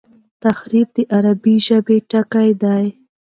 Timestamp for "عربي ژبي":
1.15-1.97